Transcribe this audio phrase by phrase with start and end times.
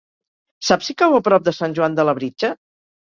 [0.69, 2.51] Saps si cau a prop de Sant Joan de Labritja?